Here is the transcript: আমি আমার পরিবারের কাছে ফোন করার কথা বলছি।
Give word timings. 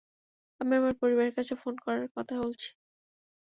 আমি 0.61 0.73
আমার 0.75 0.93
পরিবারের 1.01 1.33
কাছে 1.37 1.53
ফোন 1.61 1.75
করার 1.83 2.07
কথা 2.15 2.33
বলছি। 2.41 2.69